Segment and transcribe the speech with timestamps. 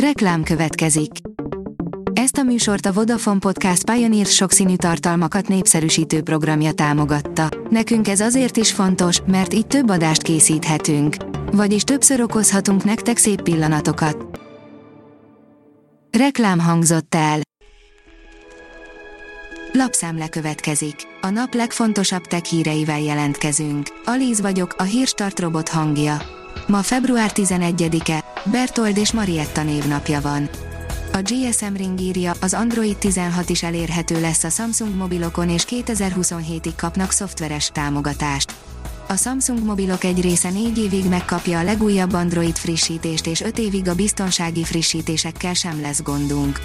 [0.00, 1.10] Reklám következik.
[2.12, 7.48] Ezt a műsort a Vodafone Podcast Pioneer sokszínű tartalmakat népszerűsítő programja támogatta.
[7.70, 11.16] Nekünk ez azért is fontos, mert így több adást készíthetünk.
[11.52, 14.40] Vagyis többször okozhatunk nektek szép pillanatokat.
[16.18, 17.40] Reklám hangzott el.
[19.72, 20.96] Lapszemle következik.
[21.20, 23.86] A nap legfontosabb tech híreivel jelentkezünk.
[24.04, 26.16] Alíz vagyok, a hírstart robot hangja.
[26.66, 30.48] Ma február 11-e, Bertold és Marietta névnapja van.
[31.12, 36.72] A GSM Ring írja, az Android 16 is elérhető lesz a Samsung mobilokon és 2027-ig
[36.76, 38.54] kapnak szoftveres támogatást.
[39.08, 43.88] A Samsung mobilok egy része 4 évig megkapja a legújabb Android frissítést és 5 évig
[43.88, 46.60] a biztonsági frissítésekkel sem lesz gondunk.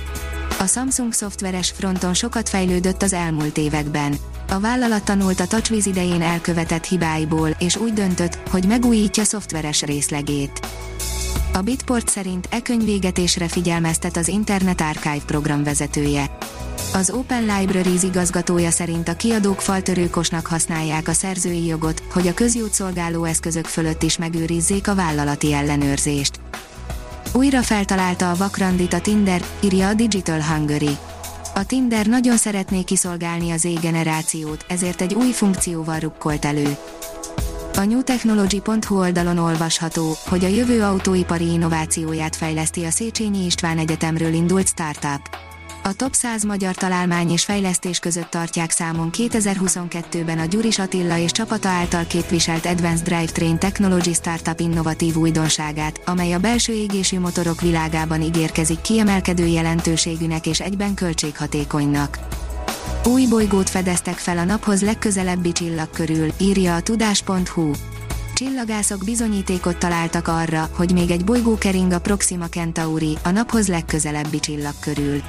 [0.60, 4.16] A Samsung szoftveres fronton sokat fejlődött az elmúlt években.
[4.50, 10.60] A vállalat tanult a TouchWiz idején elkövetett hibáiból, és úgy döntött, hogy megújítja szoftveres részlegét.
[11.54, 16.38] A Bitport szerint e könyvégetésre figyelmeztet az Internet Archive program vezetője.
[16.94, 22.74] Az Open Libraries igazgatója szerint a kiadók faltörőkosnak használják a szerzői jogot, hogy a közjót
[22.74, 26.40] szolgáló eszközök fölött is megőrizzék a vállalati ellenőrzést.
[27.34, 30.98] Újra feltalálta a vakrandit a Tinder, írja a Digital Hungary.
[31.56, 36.78] A Tinder nagyon szeretné kiszolgálni az Z-generációt, ezért egy új funkcióval rukkolt elő.
[37.76, 44.68] A newtechnology.hu oldalon olvasható, hogy a jövő autóipari innovációját fejleszti a Széchenyi István Egyetemről indult
[44.68, 45.22] startup.
[45.84, 51.32] A top 100 magyar találmány és fejlesztés között tartják számon 2022-ben a Gyuris Attila és
[51.32, 58.22] csapata által képviselt Advanced Drivetrain Technology Startup innovatív újdonságát, amely a belső égésű motorok világában
[58.22, 62.41] ígérkezik kiemelkedő jelentőségűnek és egyben költséghatékonynak.
[63.06, 67.72] Új bolygót fedeztek fel a naphoz legközelebbi csillag körül, írja a tudás.hu.
[68.34, 74.40] Csillagászok bizonyítékot találtak arra, hogy még egy bolygó kering a Proxima Centauri, a naphoz legközelebbi
[74.40, 75.22] csillag körül.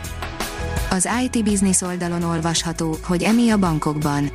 [0.91, 4.31] Az IT Business oldalon olvasható, hogy emi a bankokban.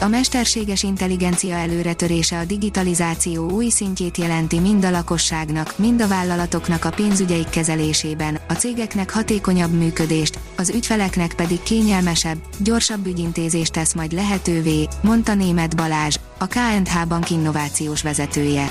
[0.00, 6.84] A mesterséges intelligencia előretörése a digitalizáció új szintjét jelenti mind a lakosságnak, mind a vállalatoknak
[6.84, 14.12] a pénzügyeik kezelésében, a cégeknek hatékonyabb működést, az ügyfeleknek pedig kényelmesebb, gyorsabb ügyintézést tesz majd
[14.12, 18.70] lehetővé, mondta német Balázs, a KNH Bank innovációs vezetője.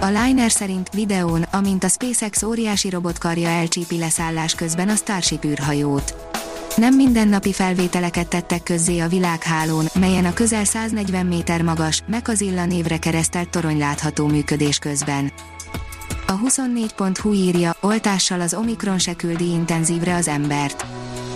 [0.00, 6.29] A Liner szerint videón, amint a SpaceX óriási robotkarja elcsípi leszállás közben a Starship űrhajót.
[6.76, 12.98] Nem mindennapi felvételeket tettek közzé a világhálón, melyen a közel 140 méter magas, Mekazilla névre
[12.98, 15.32] keresztelt torony látható működés közben.
[16.26, 20.86] A 24.hu írja, oltással az Omikron se küldi intenzívre az embert.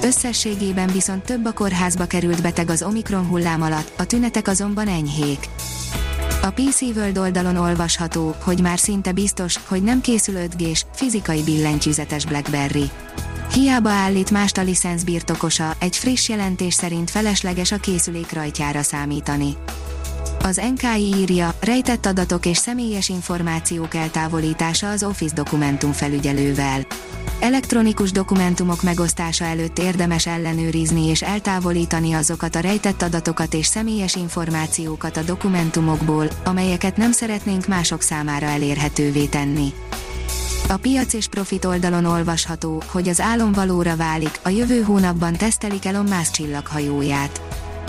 [0.03, 5.49] Összességében viszont több a kórházba került beteg az Omikron hullám alatt, a tünetek azonban enyhék.
[6.43, 12.25] A PC World oldalon olvasható, hogy már szinte biztos, hogy nem készül 5G-s, fizikai billentyűzetes
[12.25, 12.91] BlackBerry.
[13.53, 19.57] Hiába állít mást a licensz birtokosa, egy friss jelentés szerint felesleges a készülék rajtjára számítani.
[20.43, 26.87] Az NKI írja, rejtett adatok és személyes információk eltávolítása az Office dokumentum felügyelővel.
[27.41, 35.17] Elektronikus dokumentumok megosztása előtt érdemes ellenőrizni és eltávolítani azokat a rejtett adatokat és személyes információkat
[35.17, 39.73] a dokumentumokból, amelyeket nem szeretnénk mások számára elérhetővé tenni.
[40.69, 45.85] A piac és profit oldalon olvasható, hogy az álom valóra válik, a jövő hónapban tesztelik
[45.85, 47.41] Elon Musk csillaghajóját.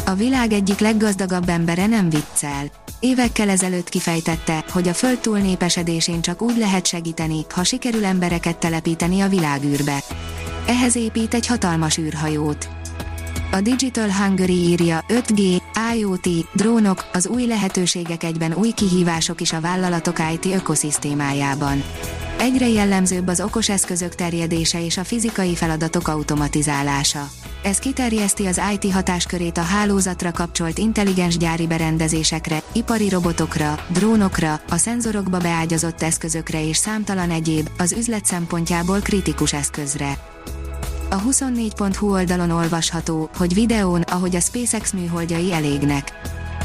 [0.06, 2.66] A világ egyik leggazdagabb embere nem viccel.
[3.00, 9.22] Évekkel ezelőtt kifejtette, hogy a föld túlnépesedésén csak úgy lehet segíteni, ha sikerül embereket telepíteni
[9.22, 10.04] a világűrbe.
[10.68, 12.70] Ehhez épít egy hatalmas űrhajót.
[13.52, 15.62] A Digital Hungary írja 5G,
[15.96, 21.84] IoT, drónok, az új lehetőségek egyben új kihívások is a vállalatok IT ökoszisztémájában.
[22.40, 27.30] Egyre jellemzőbb az okos eszközök terjedése és a fizikai feladatok automatizálása.
[27.64, 34.78] Ez kiterjeszti az IT hatáskörét a hálózatra kapcsolt intelligens gyári berendezésekre, ipari robotokra, drónokra, a
[34.78, 40.18] szenzorokba beágyazott eszközökre és számtalan egyéb, az üzlet szempontjából kritikus eszközre.
[41.10, 46.12] A 24.hu oldalon olvasható, hogy videón, ahogy a SpaceX műholdjai elégnek.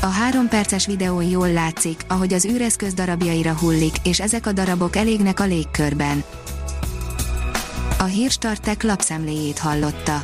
[0.03, 4.97] A három perces videón jól látszik, ahogy az űreszköz darabjaira hullik, és ezek a darabok
[4.97, 6.25] elégnek a légkörben.
[7.99, 10.23] A hírstartek lapszemléjét hallotta.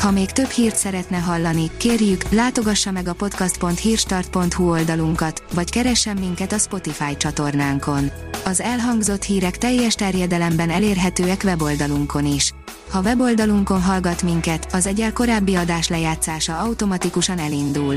[0.00, 6.52] Ha még több hírt szeretne hallani, kérjük, látogassa meg a podcast.hírstart.hu oldalunkat, vagy keressen minket
[6.52, 8.10] a Spotify csatornánkon.
[8.44, 12.52] Az elhangzott hírek teljes terjedelemben elérhetőek weboldalunkon is.
[12.90, 17.96] Ha weboldalunkon hallgat minket, az egyel korábbi adás lejátszása automatikusan elindul.